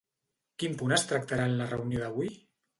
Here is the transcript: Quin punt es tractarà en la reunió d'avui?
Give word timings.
Quin 0.63 0.77
punt 0.79 0.95
es 0.97 1.05
tractarà 1.13 1.47
en 1.53 1.55
la 1.63 1.71
reunió 1.77 2.05
d'avui? 2.05 2.35